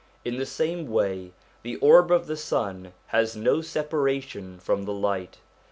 [0.25, 1.31] In the same way
[1.61, 5.37] the orb of the sun has no separation from the light.